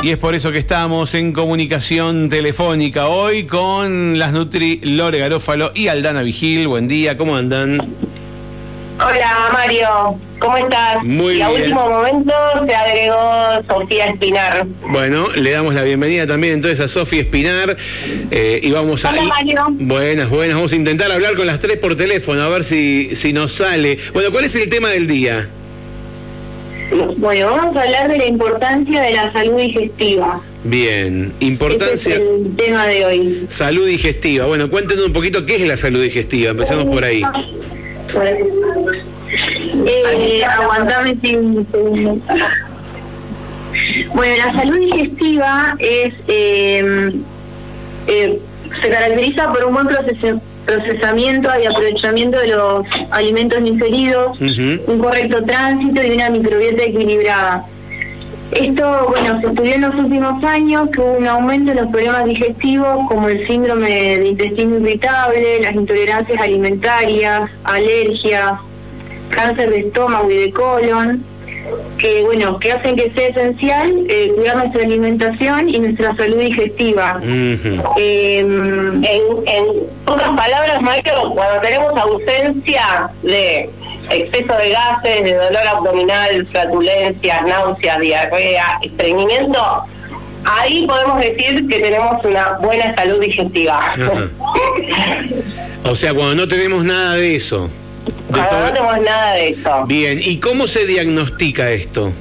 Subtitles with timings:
[0.00, 5.72] Y es por eso que estamos en comunicación telefónica hoy con las Nutri Lore Garófalo
[5.74, 6.68] y Aldana Vigil.
[6.68, 7.78] Buen día, ¿cómo andan?
[9.00, 11.02] Hola Mario, ¿cómo estás?
[11.02, 11.62] Muy y a bien.
[11.62, 12.32] último momento
[12.66, 14.66] se agregó Sofía Espinar.
[14.88, 17.76] Bueno, le damos la bienvenida también entonces a Sofía Espinar
[18.30, 19.10] eh, y vamos a...
[19.10, 19.66] Hola, Mario.
[19.70, 23.32] Buenas, buenas, vamos a intentar hablar con las tres por teléfono a ver si, si
[23.32, 23.98] nos sale.
[24.12, 25.48] Bueno, ¿cuál es el tema del día?
[27.18, 30.40] Bueno, vamos a hablar de la importancia de la salud digestiva.
[30.64, 32.14] Bien, importancia...
[32.14, 33.46] es el tema de hoy.
[33.48, 34.46] Salud digestiva.
[34.46, 36.50] Bueno, cuéntenos un poquito qué es la salud digestiva.
[36.50, 37.22] Empecemos por ahí.
[39.86, 42.18] Eh, aguantame un segundo.
[44.14, 47.12] Bueno, la salud digestiva es eh,
[48.06, 48.38] eh,
[48.82, 54.38] se caracteriza por un buen procese- procesamiento y aprovechamiento de los alimentos ingeridos,
[54.86, 57.64] un correcto tránsito y una microbiota equilibrada.
[58.50, 62.26] Esto, bueno, se estudió en los últimos años que hubo un aumento en los problemas
[62.26, 68.58] digestivos como el síndrome de intestino irritable, las intolerancias alimentarias, alergias,
[69.30, 71.24] cáncer de estómago y de colon,
[71.98, 77.20] que bueno, que hacen que sea esencial eh, cuidar nuestra alimentación y nuestra salud digestiva.
[77.24, 79.64] Eh, en, en
[80.06, 83.70] otras palabras, Michael, cuando tenemos ausencia de
[84.10, 89.84] exceso de gases, de dolor abdominal, flatulencias, náuseas, diarrea, estreñimiento,
[90.44, 93.94] ahí podemos decir que tenemos una buena salud digestiva.
[95.84, 97.70] O sea, cuando no tenemos nada de eso.
[98.28, 99.84] De no tenemos nada de eso.
[99.86, 102.12] Bien, ¿y cómo se diagnostica esto?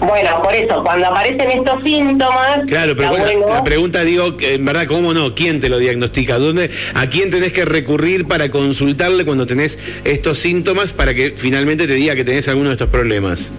[0.00, 4.64] Bueno, por eso, cuando aparecen estos síntomas, Claro, pero bueno, bueno- la pregunta digo, en
[4.64, 5.32] verdad, ¿cómo no?
[5.36, 6.38] ¿Quién te lo diagnostica?
[6.38, 11.86] ¿Dónde, ¿A quién tenés que recurrir para consultarle cuando tenés estos síntomas para que finalmente
[11.86, 13.52] te diga que tenés alguno de estos problemas?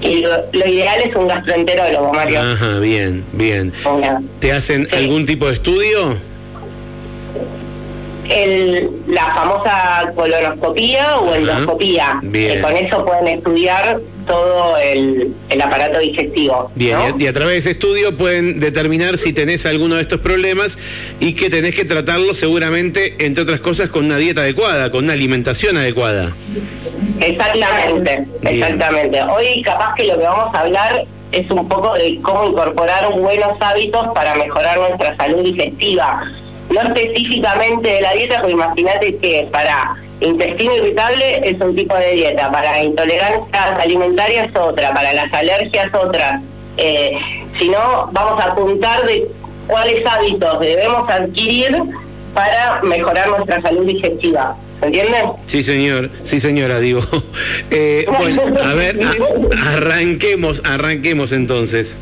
[0.00, 2.40] y lo, lo ideal es un gastroenterólogo, Mario.
[2.40, 3.72] Ajá, bien, bien.
[4.38, 4.94] ¿Te hacen Sí.
[4.94, 6.16] algún tipo de estudio?
[8.28, 12.20] El, la famosa colonoscopía o endoscopía.
[12.32, 16.70] Que con eso pueden estudiar todo el, el aparato digestivo.
[16.74, 17.08] Bien, ¿no?
[17.08, 20.20] y, a, y a través de ese estudio pueden determinar si tenés alguno de estos
[20.20, 20.78] problemas
[21.18, 25.14] y que tenés que tratarlo seguramente, entre otras cosas, con una dieta adecuada, con una
[25.14, 26.32] alimentación adecuada.
[27.20, 28.54] Exactamente, Bien.
[28.54, 29.22] exactamente.
[29.22, 33.60] Hoy capaz que lo que vamos a hablar es un poco de cómo incorporar buenos
[33.60, 36.30] hábitos para mejorar nuestra salud digestiva.
[36.70, 42.12] No específicamente de la dieta, porque imagínate que para intestino irritable es un tipo de
[42.12, 46.40] dieta, para intolerancias alimentarias otra, para las alergias otra.
[46.76, 47.12] Eh,
[47.58, 49.26] si no, vamos a apuntar de
[49.66, 51.76] cuáles hábitos debemos adquirir
[52.34, 54.56] para mejorar nuestra salud digestiva.
[54.80, 55.18] ¿Se entiende?
[55.46, 57.00] Sí, señor, sí, señora, digo.
[57.70, 61.98] Eh, bueno, a ver, a- arranquemos, arranquemos entonces.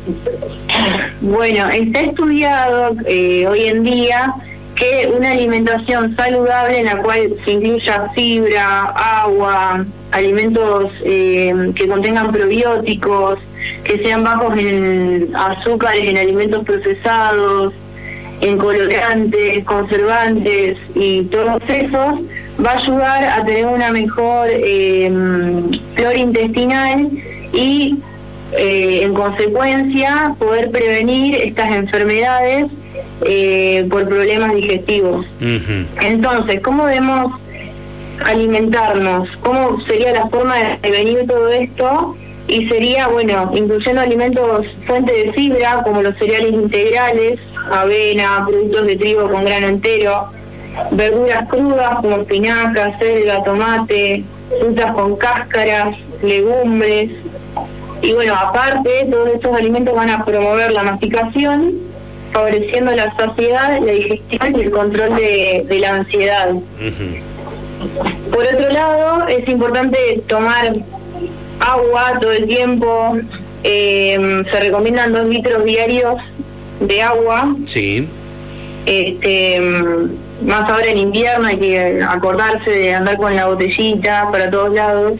[1.21, 4.33] Bueno, está estudiado eh, hoy en día
[4.77, 12.31] que una alimentación saludable en la cual se incluya fibra, agua, alimentos eh, que contengan
[12.31, 13.39] probióticos,
[13.83, 17.73] que sean bajos en azúcares, en alimentos procesados,
[18.41, 22.19] en colorantes, conservantes y todos esos,
[22.63, 25.11] va a ayudar a tener una mejor eh,
[25.95, 27.09] flora intestinal
[27.51, 27.97] y
[28.53, 32.67] eh, en consecuencia poder prevenir estas enfermedades
[33.25, 35.25] eh, por problemas digestivos.
[36.01, 37.33] Entonces, ¿cómo debemos
[38.25, 39.29] alimentarnos?
[39.41, 42.15] ¿Cómo sería la forma de prevenir todo esto?
[42.47, 47.39] Y sería, bueno, incluyendo alimentos fuente de fibra, como los cereales integrales,
[47.69, 50.29] avena, productos de trigo con grano entero,
[50.91, 54.23] verduras crudas como espinacas, selga, tomate,
[54.59, 57.11] frutas con cáscaras, legumbres.
[58.01, 61.73] Y bueno, aparte, todos estos alimentos van a promover la masticación,
[62.31, 66.49] favoreciendo la saciedad, la digestión y el control de, de la ansiedad.
[68.31, 70.73] Por otro lado, es importante tomar
[71.59, 73.17] agua todo el tiempo.
[73.63, 76.15] eh, se recomiendan dos litros diarios
[76.79, 77.55] de agua.
[77.65, 78.07] Sí,
[78.85, 84.49] Este, mm, más ahora en invierno hay que acordarse de andar con la botellita para
[84.49, 85.13] todos lados,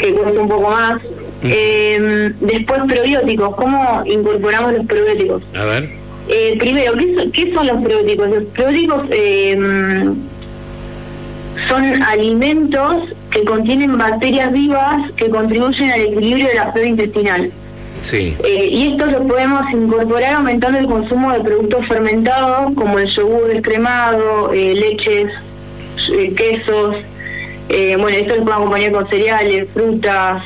[0.00, 1.02] que cuesta un poco más.
[1.42, 5.42] Eh, después probióticos, ¿cómo incorporamos los probióticos?
[5.56, 5.88] a ver.
[6.30, 8.28] Eh, primero, ¿qué son, qué son los probióticos?
[8.28, 9.56] Los probióticos eh,
[11.68, 17.50] son alimentos que contienen bacterias vivas que contribuyen al equilibrio de la flora intestinal.
[18.00, 23.08] Sí, Eh, y esto lo podemos incorporar aumentando el consumo de productos fermentados como el
[23.08, 25.32] yogur descremado, eh, leches,
[26.12, 26.94] eh, quesos.
[27.70, 30.42] eh, bueno, esto lo podemos acompañar con cereales, frutas.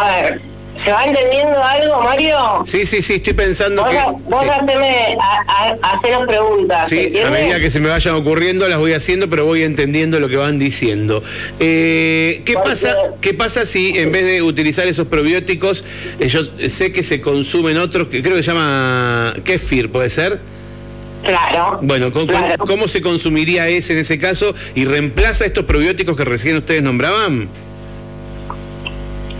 [0.00, 0.40] A ver,
[0.84, 2.38] ¿Se va entendiendo algo, Mario?
[2.64, 3.98] Sí, sí, sí, estoy pensando vos que...
[4.30, 4.48] Vos sí.
[4.48, 6.88] haceme, a, a, preguntas.
[6.88, 10.28] Sí, a medida que se me vayan ocurriendo las voy haciendo, pero voy entendiendo lo
[10.30, 11.22] que van diciendo.
[11.58, 15.84] Eh, ¿qué, pasa, ¿Qué pasa si en vez de utilizar esos probióticos,
[16.18, 20.38] eh, yo sé que se consumen otros, que creo que se llama kefir, ¿puede ser?
[21.24, 21.78] Claro.
[21.82, 22.64] Bueno, ¿cómo, claro.
[22.64, 27.50] ¿cómo se consumiría ese en ese caso y reemplaza estos probióticos que recién ustedes nombraban?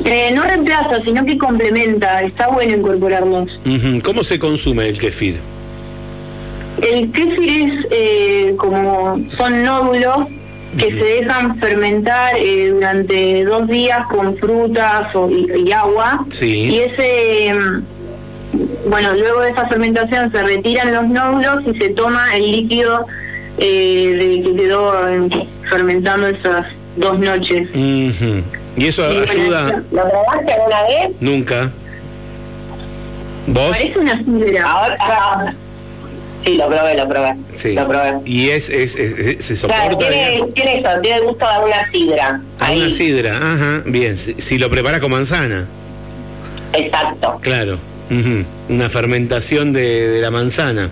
[0.05, 2.23] Eh, no reemplaza, sino que complementa.
[2.23, 3.49] Está bueno incorporarlos.
[4.03, 5.39] ¿Cómo se consume el kefir?
[6.83, 10.29] El kéfir es eh, como son nódulos
[10.79, 16.25] que se dejan fermentar eh, durante dos días con frutas o, y, y agua.
[16.31, 16.71] Sí.
[16.71, 22.35] Y ese, mm, bueno, luego de esa fermentación se retiran los nódulos y se toma
[22.37, 23.05] el líquido
[23.59, 25.29] eh, de que quedó eh,
[25.69, 26.67] fermentando esas
[26.97, 27.69] dos noches.
[27.71, 28.43] Ujú.
[28.77, 29.83] ¿Y eso Sí, ayuda?
[29.91, 31.11] ¿Lo probaste alguna vez?
[31.21, 31.71] Nunca.
[33.47, 33.71] ¿Vos?
[33.77, 34.71] Parece una sidra.
[34.71, 35.55] Ahora, ahora-
[36.45, 37.35] Sí, lo probé, lo probé.
[37.53, 37.73] Sí.
[37.75, 38.15] Lo probé.
[38.25, 40.09] ¿Y es, es, es- es- se Claro, soporta?
[40.09, 40.55] tiene, digamos?
[40.55, 42.41] tiene eso, tiene el gusto de una sidra.
[42.59, 42.81] A Ahí.
[42.81, 44.17] una sidra, ajá, bien.
[44.17, 45.67] Si, si lo preparas con manzana,
[46.73, 47.39] Exacto.
[47.43, 47.79] claro.
[48.11, 50.89] ujú, Una fermentación de, de la manzana.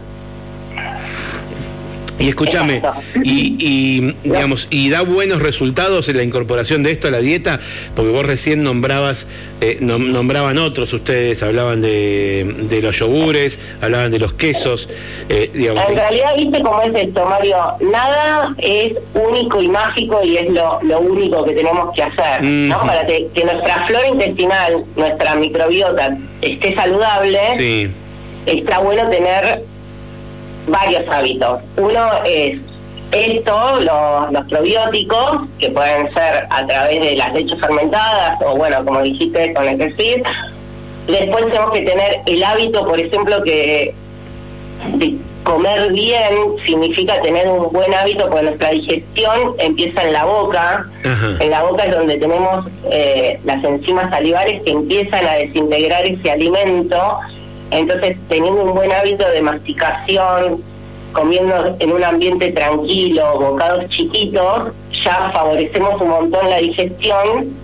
[2.21, 2.83] Y escúchame,
[3.23, 7.61] y, y digamos, y da buenos resultados en la incorporación de esto a la dieta,
[7.95, 9.29] porque vos recién nombrabas,
[9.61, 14.89] eh, nom- nombraban otros, ustedes hablaban de, de los yogures, hablaban de los quesos,
[15.29, 15.85] eh, digamos.
[15.89, 17.57] En realidad, viste cómo es esto, Mario.
[17.81, 22.81] Nada es único y mágico y es lo, lo único que tenemos que hacer, ¿no?
[22.81, 27.89] Para que, que nuestra flora intestinal, nuestra microbiota esté saludable, Sí,
[28.47, 29.63] está bueno tener
[30.69, 31.61] varios hábitos.
[31.77, 32.59] Uno es
[33.13, 38.85] esto, los, los probióticos, que pueden ser a través de las leches fermentadas o, bueno,
[38.85, 40.23] como dijiste, con el kefir.
[41.07, 43.95] Después tenemos que tener el hábito, por ejemplo, que
[44.95, 46.35] de comer bien
[46.67, 50.87] significa tener un buen hábito, porque nuestra digestión empieza en la boca.
[51.05, 51.37] Ajá.
[51.41, 56.31] En la boca es donde tenemos eh, las enzimas salivares que empiezan a desintegrar ese
[56.31, 57.19] alimento.
[57.71, 60.63] Entonces, teniendo un buen hábito de masticación,
[61.13, 64.73] comiendo en un ambiente tranquilo, bocados chiquitos,
[65.05, 67.55] ya favorecemos un montón la digestión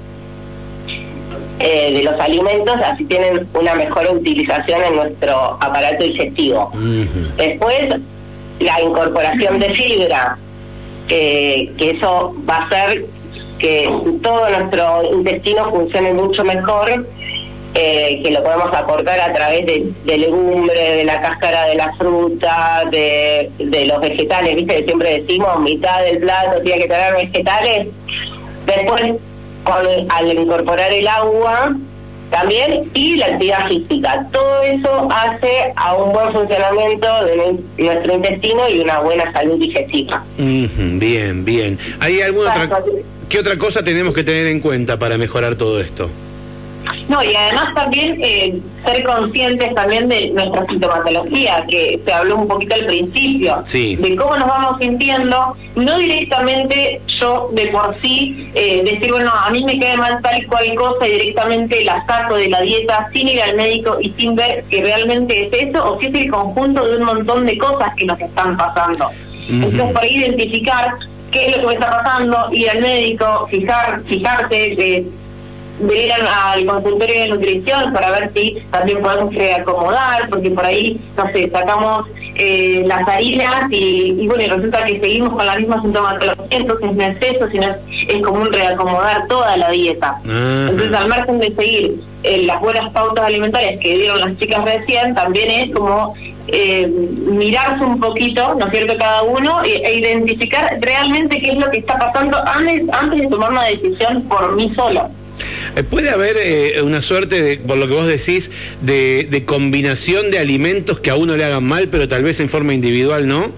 [1.60, 6.70] eh, de los alimentos, así tienen una mejor utilización en nuestro aparato digestivo.
[7.36, 7.96] Después,
[8.60, 10.38] la incorporación de fibra,
[11.08, 13.04] que, que eso va a hacer
[13.58, 13.90] que
[14.22, 17.06] todo nuestro intestino funcione mucho mejor,
[17.74, 21.92] eh, que lo podemos aportar a través de, de legumbre, de la cáscara de la
[21.96, 27.14] fruta, de, de los vegetales, viste que siempre decimos mitad del plato tiene que tener
[27.14, 27.88] vegetales.
[28.66, 29.02] Después,
[29.64, 31.74] con- al incorporar el agua,
[32.30, 34.26] también y la actividad física.
[34.32, 39.58] Todo eso hace a un buen funcionamiento de nu- nuestro intestino y una buena salud
[39.58, 40.24] digestiva.
[40.36, 41.78] Bien, bien.
[42.00, 42.82] ¿Hay alguna otra,
[43.28, 46.08] qué otra cosa tenemos que tener en cuenta para mejorar todo esto?
[47.08, 52.48] No, y además también eh, ser conscientes también de nuestra sintomatología, que se habló un
[52.48, 53.96] poquito al principio, Sí.
[53.96, 59.50] de cómo nos vamos sintiendo, no directamente yo de por sí eh, decir, bueno, a
[59.50, 63.08] mí me cae mal tal y cual cosa y directamente la saco de la dieta
[63.12, 66.30] sin ir al médico y sin ver que realmente es eso, o si es el
[66.30, 69.06] conjunto de un montón de cosas que nos están pasando.
[69.06, 69.52] Ujú.
[69.52, 70.94] Entonces, para identificar
[71.30, 75.04] qué es lo que me está pasando, ir al médico, fijar, fijarse, eh,
[75.78, 81.00] de ir al, consultorio de nutrición para ver si también podemos reacomodar, porque por ahí,
[81.16, 85.56] no sé, sacamos eh, las harinas y, y bueno, y resulta que seguimos con la
[85.56, 87.76] misma sintomatología, entonces no es eso, sino es,
[88.08, 90.20] es común reacomodar toda la dieta.
[90.24, 95.14] Entonces, al margen de seguir eh, las buenas pautas alimentarias que dieron las chicas recién,
[95.14, 96.14] también es como
[96.46, 101.58] eh, mirarse un poquito, ¿no es cierto?, cada uno e, e identificar realmente qué es
[101.58, 105.10] lo que está pasando antes, antes de tomar una decisión por mí solo.
[105.76, 108.50] Eh, ¿Puede haber eh, una suerte, de, por lo que vos decís,
[108.80, 112.48] de, de combinación de alimentos que a uno le hagan mal, pero tal vez en
[112.48, 113.50] forma individual no?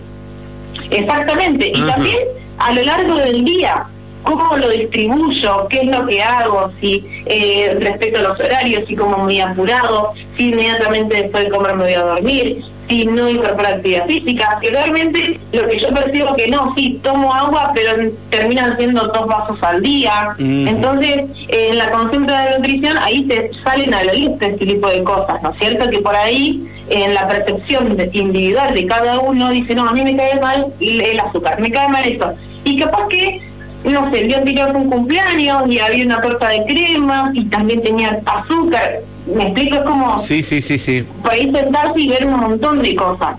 [0.91, 1.73] Exactamente.
[1.75, 1.95] Y Ajá.
[1.95, 2.19] también
[2.59, 3.85] a lo largo del día,
[4.23, 9.19] cómo lo distribuyo, qué es lo que hago, si eh, respeto los horarios, si como
[9.19, 14.07] muy apurado, si inmediatamente después de comer me voy a dormir, si no incorporo actividad
[14.07, 19.07] física, que realmente lo que yo percibo que no, sí, tomo agua, pero terminan siendo
[19.09, 20.35] dos vasos al día.
[20.39, 24.89] Entonces, eh, en la consulta de nutrición, ahí te salen a la lista este tipo
[24.89, 25.91] de cosas, ¿no es cierto?
[25.91, 30.17] Que por ahí, en la percepción individual de cada uno, dice, no, a mí me
[30.17, 32.35] cae mal el azúcar, me cae mal esto.
[32.65, 33.41] Y capaz que
[33.85, 37.45] no sé, el día anterior fue un cumpleaños y había una torta de crema y
[37.45, 39.01] también tenía azúcar.
[39.27, 39.77] ¿Me explico?
[39.77, 40.19] Es como...
[40.21, 41.05] Sí, sí, sí, sí.
[41.23, 43.37] Por ahí sentarse y ver un montón de cosas.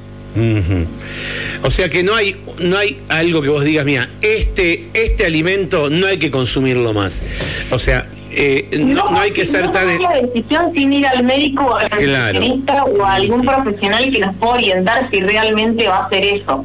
[1.63, 5.89] O sea que no hay no hay algo que vos digas, mira, este este alimento
[5.89, 7.23] no hay que consumirlo más.
[7.71, 9.99] O sea, eh, no, no, hay que ser tan...
[9.99, 12.41] la decisión sin ir al médico o al claro.
[12.85, 16.63] o a algún profesional que nos pueda orientar si realmente va a hacer eso.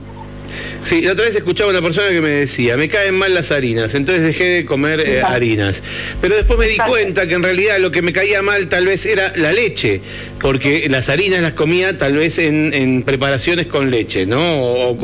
[0.82, 3.94] Sí, la otra vez escuchaba una persona que me decía, me caen mal las harinas,
[3.94, 5.82] entonces dejé de comer eh, harinas.
[6.20, 9.06] Pero después me di cuenta que en realidad lo que me caía mal tal vez
[9.06, 10.00] era la leche,
[10.40, 14.96] porque las harinas las comía tal vez en, preparaciones con leche, ¿no?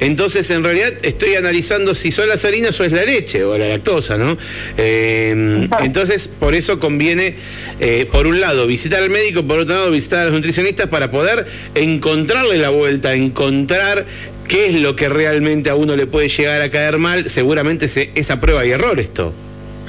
[0.00, 3.68] Entonces en realidad estoy analizando si son las harinas o es la leche o la
[3.68, 4.36] lactosa, ¿no?
[4.76, 7.36] Em, entonces por eso conviene,
[7.80, 11.10] eh, por un lado, visitar al médico, por otro lado, visitar a los nutricionistas para
[11.10, 14.06] poder encontrarle la vuelta, encontrar
[14.48, 18.30] qué es lo que realmente a uno le puede llegar a caer mal, seguramente es
[18.30, 19.32] a prueba y error esto.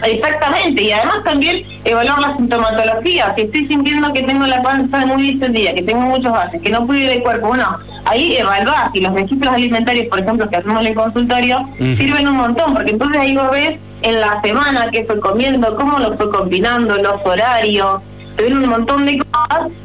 [0.04, 3.34] Exactamente, y además también evaluar la sintomatología.
[3.36, 6.86] Si estoy sintiendo que tengo la panza muy distendida, que tengo muchos gases, que no
[6.86, 10.82] pude ir del cuerpo, bueno, ahí evaluar si los registros alimentarios, por ejemplo, que hacemos
[10.82, 15.04] en el consultorio, sirven un montón, porque entonces ahí vos ves en la semana qué
[15.04, 18.01] fue comiendo, cómo lo fue combinando, los horarios,
[18.38, 19.28] te ven un montón de cosas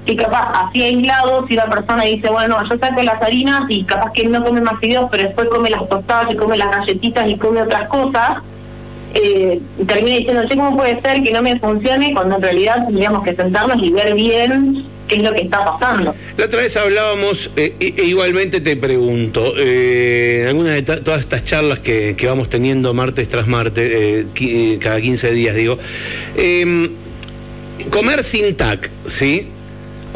[0.06, 4.12] que capaz así aislado, si la persona dice, bueno, yo saco las harinas y capaz
[4.12, 7.36] que no come más fideos, pero después come las tostadas y come las galletitas y
[7.36, 8.42] come otras cosas,
[9.14, 12.12] eh, termina diciendo, ¿cómo puede ser que no me funcione?
[12.12, 16.14] Cuando en realidad tendríamos que sentarnos y ver bien qué es lo que está pasando.
[16.36, 21.20] La otra vez hablábamos, eh, e, e, igualmente te pregunto, eh, en alguna de todas
[21.20, 25.78] estas charlas que, vamos teniendo martes tras martes, eh, cada 15 días digo,
[26.36, 26.90] em,
[27.90, 29.48] comer sin TAC, ¿sí?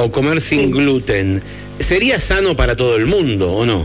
[0.01, 1.43] O comer sin gluten,
[1.81, 3.85] ¿sería sano para todo el mundo o no?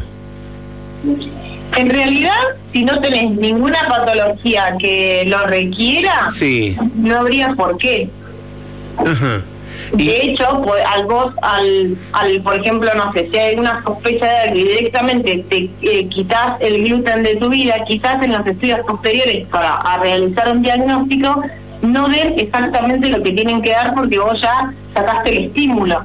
[1.76, 2.38] En realidad,
[2.72, 6.28] si no tenés ninguna patología que lo requiera,
[6.96, 8.10] no habría por qué.
[9.94, 14.26] De hecho, pues, al vos, al, al, por ejemplo, no sé, si hay una sospecha
[14.28, 18.82] de que directamente te eh, quitas el gluten de tu vida, quizás en los estudios
[18.82, 21.42] posteriores para realizar un diagnóstico,
[21.82, 26.02] no den exactamente lo que tienen que dar porque vos ya sacaste el estímulo.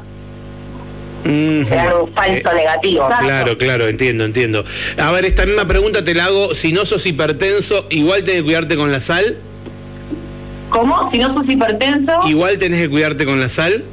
[1.25, 1.67] un
[2.15, 3.09] falso negativo.
[3.21, 4.65] Claro, claro, entiendo, entiendo.
[4.99, 6.55] A ver, esta misma pregunta te la hago.
[6.55, 9.37] Si no sos hipertenso, ¿igual tenés que cuidarte con la sal?
[10.71, 11.11] ¿Cómo?
[11.11, 12.13] Si no sos hipertenso.
[12.27, 13.85] ¿Igual tenés que cuidarte con la sal?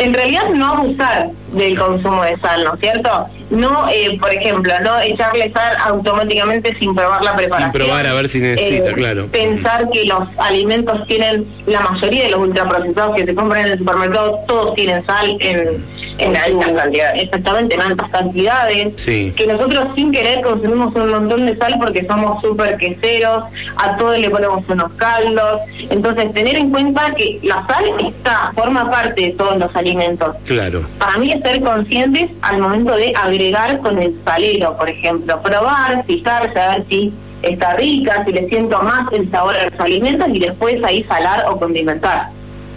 [0.00, 3.26] En realidad no abusar del consumo de sal, ¿no es cierto?
[3.50, 7.72] No, eh, por ejemplo, no echarle sal automáticamente sin probar la preparación.
[7.72, 9.26] Sin probar a ver si necesita, eh, claro.
[9.26, 13.78] Pensar que los alimentos tienen, la mayoría de los ultraprocesados que se compran en el
[13.78, 15.84] supermercado, todos tienen sal en
[16.18, 21.56] en altas cantidades, exactamente en altas cantidades, que nosotros sin querer consumimos un montón de
[21.56, 23.44] sal porque somos súper queseros,
[23.76, 28.90] a todos le ponemos unos caldos, entonces tener en cuenta que la sal está, forma
[28.90, 30.36] parte de todos los alimentos.
[30.44, 30.84] Claro.
[30.98, 36.04] Para mí es ser conscientes al momento de agregar con el salero, por ejemplo, probar,
[36.06, 37.12] fijarse, a ver si
[37.42, 41.46] está rica, si le siento más el sabor a los alimentos y después ahí salar
[41.48, 42.28] o condimentar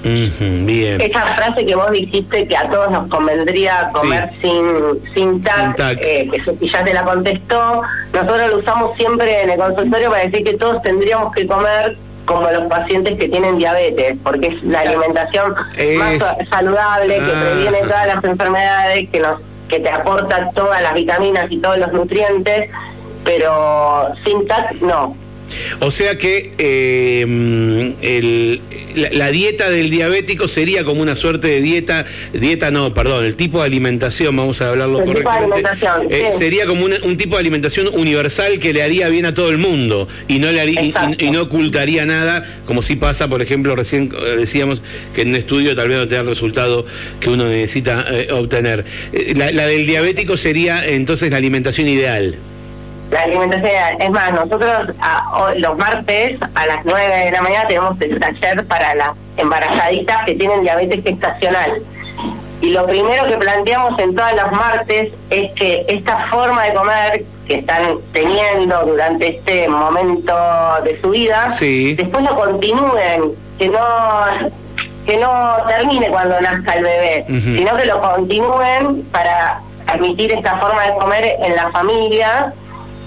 [0.04, 1.02] bien.
[1.02, 6.30] Esa frase que vos dijiste que a todos nos convendría comer sin, sin tac, eh,
[6.30, 7.82] que ya te la contestó,
[8.14, 12.50] nosotros lo usamos siempre en el consultorio para decir que todos tendríamos que comer como
[12.50, 15.54] los pacientes que tienen diabetes, porque es la alimentación
[15.98, 19.42] más saludable, que previene todas las enfermedades, que nos
[19.74, 22.70] que te aporta todas las vitaminas y todos los nutrientes,
[23.24, 25.16] pero sin TAC no.
[25.80, 27.22] O sea que eh,
[28.02, 28.62] el,
[28.96, 33.60] la, dieta del diabético sería como una suerte de dieta, dieta no, perdón, el tipo
[33.60, 35.64] de alimentación, vamos a hablarlo correctamente.
[36.10, 39.58] Eh, sería como un tipo de alimentación universal que le haría bien a todo el
[39.58, 44.12] mundo y no le haría, y, no ocultaría nada, como si pasa, por ejemplo, recién
[44.14, 44.82] eh, decíamos
[45.16, 46.86] que en un estudio tal vez no te da el resultado
[47.20, 48.86] que uno necesita obtener.
[49.36, 52.38] la del diabético sería entonces la alimentación ideal
[53.14, 54.96] la alimentación, es más, nosotros
[55.58, 60.34] los martes a las 9 de la mañana tenemos el taller para las embarazaditas que
[60.34, 61.82] tienen diabetes gestacional.
[62.62, 67.26] Y lo primero que planteamos en todos los martes es que esta forma de comer
[67.48, 70.34] que están teniendo durante este momento
[70.84, 71.50] de su vida,
[71.96, 73.80] después lo continúen, que no
[75.06, 80.82] que no termine cuando nazca el bebé, sino que lo continúen para permitir esta forma
[80.88, 82.54] de comer en la familia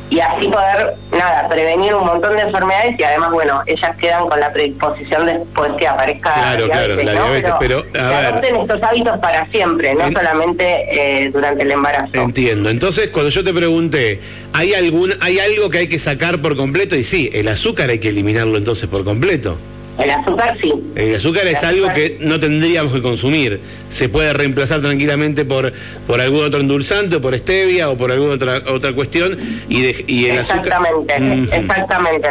[0.09, 4.39] y así poder nada, prevenir un montón de enfermedades y además, bueno, ellas quedan con
[4.39, 9.19] la predisposición después que aparezca claro, diabetes, claro, la diabetes, pero, a ver, estos hábitos
[9.19, 12.11] para siempre, no solamente eh, durante el embarazo.
[12.15, 12.71] Entiendo.
[12.71, 14.21] Entonces, cuando yo te pregunté,
[14.53, 16.95] ¿hay algún hay algo que hay que sacar por completo?
[16.95, 19.59] Y sí, el azúcar hay que eliminarlo entonces por completo.
[19.99, 20.73] El azúcar sí.
[20.95, 23.61] El azúcar es algo que no tendríamos que consumir.
[23.89, 25.73] Se puede reemplazar tranquilamente por,
[26.07, 29.39] por algún otro endulzante o por stevia o por alguna otra otra cuestión
[29.69, 31.59] y, y el exactamente, azúcar...
[31.61, 32.29] Exactamente,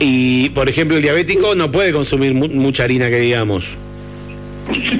[0.00, 3.76] Y por ejemplo el diabético no puede consumir mucha harina que digamos.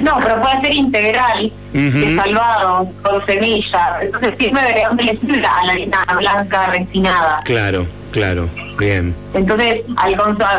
[0.01, 4.01] No, pero puede ser integral, de salvado, con semillas.
[4.01, 4.99] Entonces siempre deberíamos
[5.47, 7.41] a la harina blanca refinada.
[7.43, 7.98] Claro.
[8.11, 9.13] Claro, bien.
[9.33, 10.15] Entonces, al,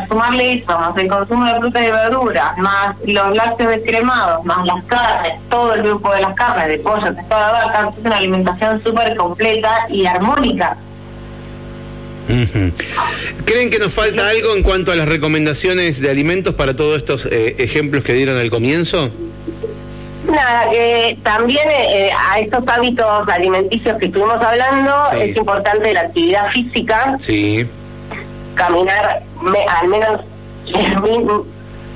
[0.08, 4.84] sumarle eso, más el consumo de frutas y verduras, más los lácteos descremados, más las
[4.84, 8.82] carnes, todo el grupo de las carnes, de pollo, de toda vaca, es una alimentación
[8.84, 10.76] súper completa y armónica.
[13.44, 17.26] ¿Creen que nos falta algo en cuanto a las recomendaciones de alimentos para todos estos
[17.26, 19.10] eh, ejemplos que dieron al comienzo?
[20.30, 26.50] Nada, que también eh, a estos hábitos alimenticios que estuvimos hablando es importante la actividad
[26.50, 27.16] física.
[27.18, 27.66] Sí.
[28.54, 29.22] Caminar
[29.80, 30.20] al menos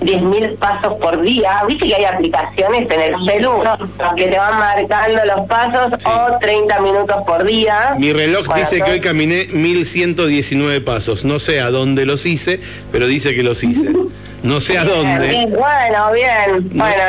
[0.01, 1.63] 10.000 pasos por día.
[1.69, 3.79] Viste que hay aplicaciones en el celular
[4.17, 7.95] que te van marcando los pasos o 30 minutos por día.
[7.99, 11.25] Mi reloj dice que hoy caminé 1.119 pasos.
[11.25, 12.61] No sé a dónde los hice,
[12.91, 13.93] pero dice que los hice.
[14.45, 15.47] No sé a dónde.
[15.47, 16.69] bueno, bien.
[16.75, 17.03] Bueno,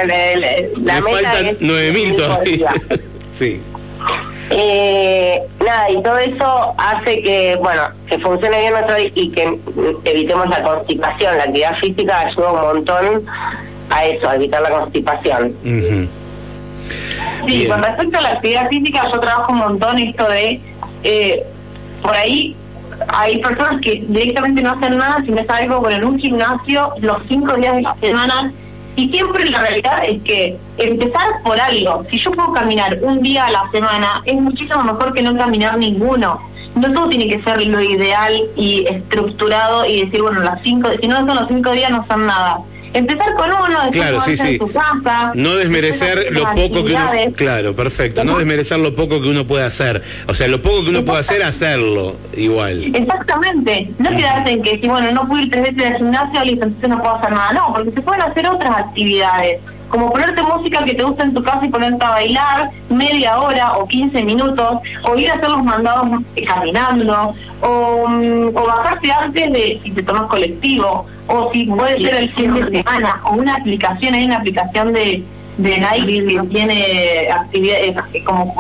[0.78, 2.74] la me faltan 9000 todavía.
[3.34, 3.62] sí.
[4.52, 9.60] Eh, nada, y todo eso hace que, bueno, que funcione bien nuestro y que
[10.06, 11.38] evitemos la constipación.
[11.38, 13.26] La actividad física ayuda un montón
[13.90, 15.54] a eso, a evitar la constipación.
[17.48, 20.62] Sí, con respecto a la actividad física, yo trabajo un montón esto de,
[21.04, 21.44] eh,
[22.02, 22.56] por ahí
[23.08, 27.18] hay personas que directamente no hacen nada, si me algo con en un gimnasio los
[27.28, 28.52] cinco días de la semana.
[28.98, 32.06] Y siempre la realidad es que empezar por algo.
[32.10, 35.78] Si yo puedo caminar un día a la semana, es muchísimo mejor que no caminar
[35.78, 36.40] ninguno.
[36.76, 41.08] No todo tiene que ser lo ideal y estructurado y decir, bueno, las cinco, si
[41.08, 42.60] no son los cinco días no son nada
[42.96, 44.60] empezar con uno, claro, sí, sí.
[45.36, 49.66] No desmerecer lo poco que uno, claro, perfecto, no desmerecer lo poco que uno puede
[49.66, 52.96] hacer, o sea, lo poco que uno puede hacer, hacerlo igual.
[52.96, 56.66] Exactamente, no quedarse en que si bueno, no puedo ir tres veces al gimnasio, listo,
[56.66, 60.84] entonces no puedo hacer nada, no, porque se pueden hacer otras actividades como ponerte música
[60.84, 64.80] que te gusta en tu casa y ponerte a bailar media hora o 15 minutos,
[65.04, 70.04] o ir a hacer los mandados caminando, o, mm, o bajarte antes de si te
[70.04, 74.38] tomas colectivo, o si puede ser el fin de semana, o una aplicación, hay una
[74.38, 75.24] aplicación de,
[75.58, 78.54] de Nike que tiene actividades eh, como,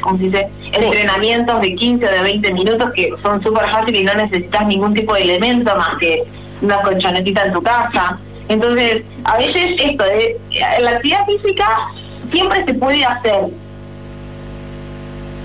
[0.00, 0.48] ¿cómo se dice?
[0.72, 4.94] entrenamientos de 15 o de 20 minutos que son súper fáciles y no necesitas ningún
[4.94, 6.22] tipo de elemento más que
[6.62, 8.18] una colchonetita en tu casa.
[8.48, 10.36] Entonces, a veces esto, de,
[10.80, 11.88] la actividad física
[12.32, 13.46] siempre se puede hacer,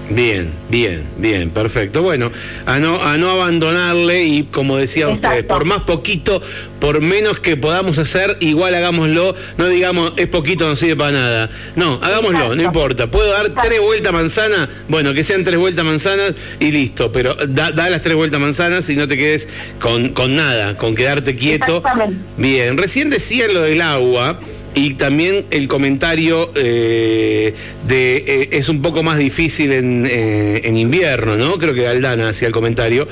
[0.10, 2.02] Bien, bien, bien, perfecto.
[2.02, 2.32] Bueno,
[2.66, 6.42] a no, a no abandonarle y como decían ustedes, por más poquito,
[6.80, 11.50] por menos que podamos hacer, igual hagámoslo, no digamos es poquito, no sirve para nada.
[11.76, 13.08] No, hagámoslo, no importa.
[13.08, 14.70] ¿Puedo dar tres vueltas manzanas?
[14.88, 18.90] Bueno, que sean tres vueltas manzanas y listo, pero da, da, las tres vueltas manzanas
[18.90, 21.84] y no te quedes con, con nada, con quedarte quieto.
[22.38, 24.40] Bien, recién decía lo del agua
[24.78, 27.54] y también el comentario eh,
[27.88, 31.58] de eh, es un poco más difícil en, eh, en, invierno, ¿no?
[31.58, 33.08] Creo que Aldana hacía el comentario.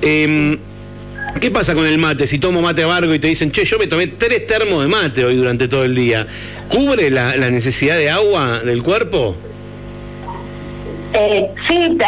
[0.00, 0.56] Em,
[1.40, 2.26] ¿Qué pasa con el mate?
[2.26, 5.24] Si tomo mate amargo y te dicen, che, yo me tomé tres termos de mate
[5.24, 6.26] hoy durante todo el día,
[6.68, 9.36] ¿cubre la, la necesidad de agua del cuerpo?
[11.20, 11.98] Eh, sí,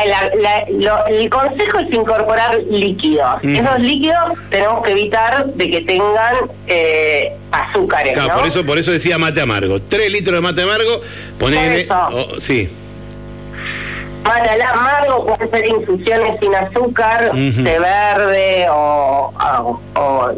[1.08, 3.42] el consejo es incorporar líquidos.
[3.42, 8.14] Esos líquidos tenemos que evitar de que tengan eh, azúcares.
[8.14, 9.80] Claro, por eso, por eso decía mate amargo.
[9.82, 11.02] Tres litros de mate amargo,
[11.38, 11.86] ponele.
[11.90, 12.70] Oh, sí.
[14.24, 19.78] Mate amargo puede ser infusiones sin azúcar, de verde o,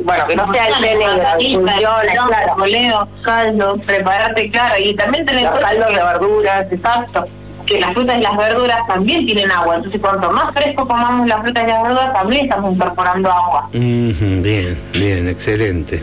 [0.02, 3.08] bueno, que no sea el té negro, infusiones, claro.
[3.22, 7.28] caldo, prepararte, claro, y también tenés caldo de verduras, exacto
[7.66, 9.76] que las frutas y las verduras también tienen agua.
[9.76, 13.68] Entonces, cuanto más fresco comamos las frutas y las verduras, también estamos incorporando agua.
[13.72, 16.02] bien, bien, excelente.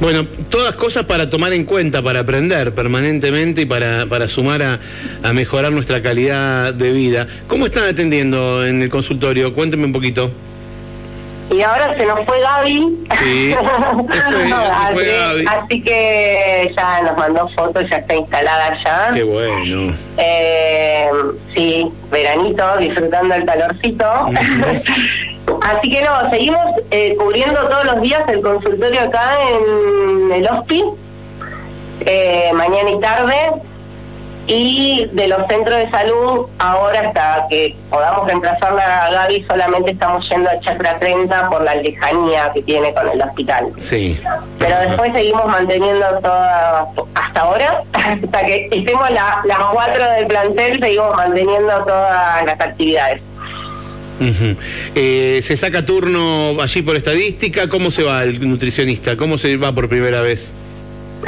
[0.00, 4.80] Bueno, todas cosas para tomar en cuenta, para aprender permanentemente y para, para sumar a,
[5.22, 7.26] a mejorar nuestra calidad de vida.
[7.46, 9.54] ¿Cómo están atendiendo en el consultorio?
[9.54, 10.30] Cuéntenme un poquito.
[11.50, 13.06] Y ahora se nos fue Gaby.
[13.22, 13.54] Sí,
[15.46, 19.10] así, que ya nos mandó fotos, ya está instalada ya.
[19.14, 19.94] Qué bueno.
[20.16, 21.10] Eh,
[21.54, 24.04] sí, veranito, disfrutando el calorcito.
[25.60, 30.84] Así que no, seguimos eh, cubriendo todos los días el consultorio acá en el HOSPI,
[32.06, 33.52] eh, mañana y tarde,
[34.46, 40.28] y de los centros de salud, ahora hasta que podamos reemplazar a Gaby, solamente estamos
[40.28, 43.68] yendo a Chakra 30 por la lejanía que tiene con el hospital.
[43.78, 44.20] Sí.
[44.58, 50.78] Pero después seguimos manteniendo toda, hasta ahora, hasta que estemos la, las cuatro del plantel,
[50.80, 53.22] seguimos manteniendo todas las actividades.
[54.94, 57.68] Eh, ¿Se saca turno allí por estadística?
[57.68, 59.16] ¿Cómo se va el nutricionista?
[59.16, 60.52] ¿Cómo se va por primera vez?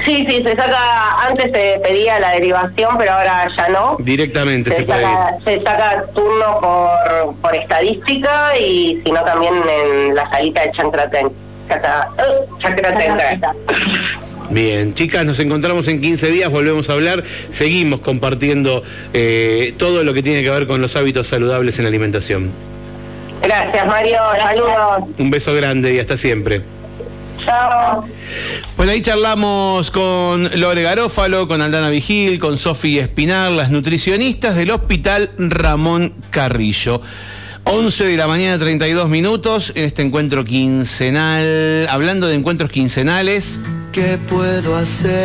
[0.05, 3.97] Sí, sí, se saca, antes se pedía la derivación, pero ahora ya no.
[3.99, 10.29] Directamente se, saca, Se saca turno por, por estadística y si no también en la
[10.31, 11.31] salita de Chancraten.
[14.51, 18.83] Bien, chicas, nos encontramos en 15 días, volvemos a hablar, seguimos compartiendo
[19.13, 22.51] eh, todo lo que tiene que ver con los hábitos saludables en la alimentación.
[23.43, 24.19] Gracias, Mario.
[24.39, 25.19] Saludos.
[25.19, 26.63] Un beso grande y hasta siempre.
[28.77, 34.71] Pues ahí charlamos con Lore Garófalo, con Aldana Vigil, con Sofía Espinar, las nutricionistas del
[34.71, 37.01] Hospital Ramón Carrillo.
[37.65, 41.89] 11 de la mañana, 32 minutos, en este encuentro quincenal.
[41.89, 43.59] Hablando de encuentros quincenales.
[43.93, 45.17] ¿Qué puedo hacer?